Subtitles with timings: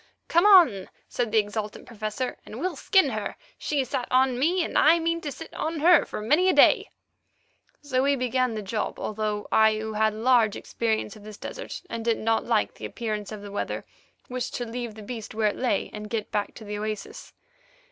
[0.27, 3.35] "Come on," said the exultant Professor, "and we'll skin her.
[3.59, 6.89] She sat on me, and I mean to sit on her for many a day."
[7.83, 12.03] So we began the job, although I, who had large experience of this desert, and
[12.03, 13.85] did not like the appearance of the weather,
[14.27, 17.33] wished to leave the beast where it lay and get back to the oasis.